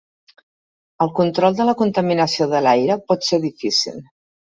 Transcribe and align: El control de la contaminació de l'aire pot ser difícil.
El 1.07 1.11
control 1.19 1.59
de 1.61 1.69
la 1.69 1.77
contaminació 1.83 2.51
de 2.57 2.65
l'aire 2.67 3.01
pot 3.09 3.33
ser 3.33 3.45
difícil. 3.49 4.05